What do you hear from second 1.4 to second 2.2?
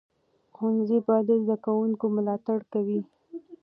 زده کوونکو